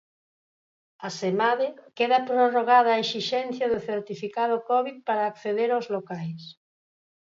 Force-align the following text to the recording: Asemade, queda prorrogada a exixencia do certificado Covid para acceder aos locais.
Asemade, 1.07 1.67
queda 1.97 2.25
prorrogada 2.29 2.89
a 2.91 3.01
exixencia 3.03 3.65
do 3.73 3.79
certificado 3.89 4.55
Covid 4.69 4.97
para 5.07 5.23
acceder 5.31 5.69
aos 5.71 5.87
locais. 5.95 6.41